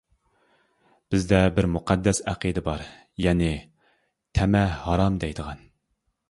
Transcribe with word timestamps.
بىزدە 1.15 1.41
بىر 1.59 1.67
مۇقەددەس 1.73 2.21
ئەقىدە 2.31 2.63
بار، 2.69 2.87
يەنى 3.27 3.51
«تەمە 4.41 4.63
ھارام» 4.87 5.21
دەيدىغان. 5.27 5.63